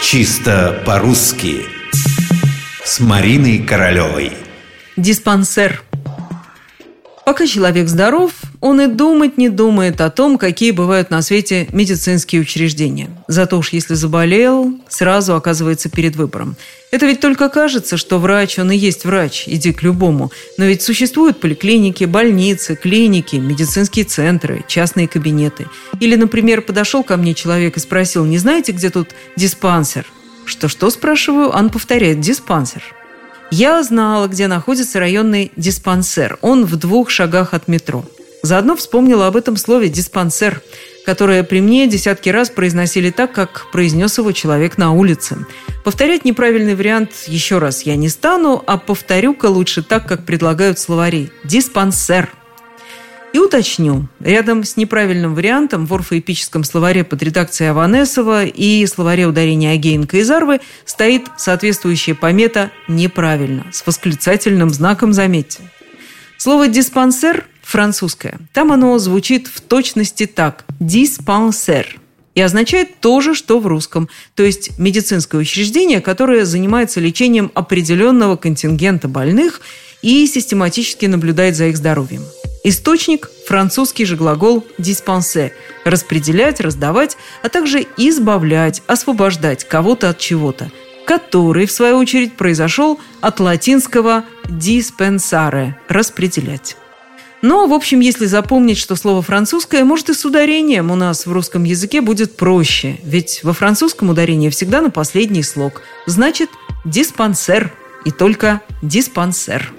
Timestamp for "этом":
39.36-39.56